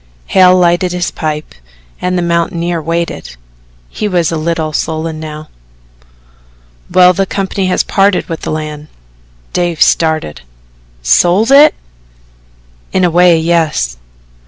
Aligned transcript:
Hale 0.25 0.57
lighted 0.57 0.93
his 0.93 1.11
pipe 1.11 1.53
and 2.01 2.17
the 2.17 2.23
mountaineer 2.23 2.81
waited 2.81 3.35
he 3.87 4.07
was 4.07 4.31
a 4.31 4.35
little 4.35 4.73
sullen 4.73 5.19
now. 5.19 5.49
"Well, 6.89 7.13
the 7.13 7.27
company 7.27 7.67
has 7.67 7.83
parted 7.83 8.27
with 8.27 8.41
the 8.41 8.49
land." 8.49 8.87
Dave 9.53 9.79
started. 9.79 10.41
"Sold 11.03 11.51
it?" 11.51 11.75
"In 12.91 13.03
a 13.03 13.11
way 13.11 13.37
yes." 13.37 13.97